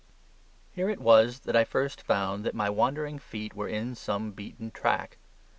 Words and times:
Here 0.71 0.89
it 0.89 0.99
was 0.99 1.41
that 1.41 1.55
I 1.55 1.63
first 1.63 2.01
found 2.01 2.43
that 2.43 2.55
my 2.55 2.71
wandering 2.71 3.19
feet 3.19 3.53
were 3.53 3.67
in 3.69 3.93
some 3.93 4.31
beaten 4.31 4.71
track. 4.71 5.19